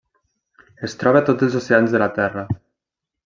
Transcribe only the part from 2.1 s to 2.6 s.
Terra.